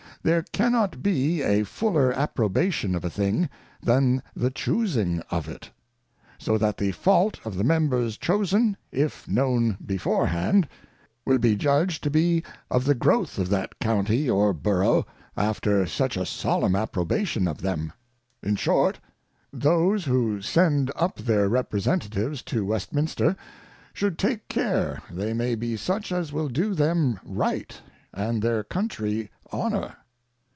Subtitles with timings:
[0.23, 3.49] There cannot be a fuller Approbation of a thing,
[3.81, 5.71] than the Chusing of it;
[6.37, 10.67] so that the fault of the Members chosen, if known before hand,
[11.25, 16.15] will be judged to be of the growth of that County or Borough, after such
[16.17, 17.91] a solemn Approbation of them.
[18.43, 18.99] In short,
[19.51, 23.35] those who send up their Representatives to West minster,
[23.91, 27.75] should take care they may be such as will do them Right,
[28.13, 29.95] and their Countrey Honour.